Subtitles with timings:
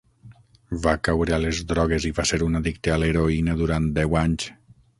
[0.85, 4.49] Va caure a les drogues i va ser un addicte a l'heroïna durant deu anys.